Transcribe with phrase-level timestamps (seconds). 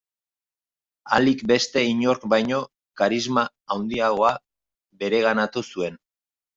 [1.17, 2.63] Alik beste inork baino
[3.03, 4.35] karisma handiagoa
[5.01, 6.07] bereganatu zuen.